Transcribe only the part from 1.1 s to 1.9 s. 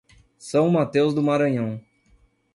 do Maranhão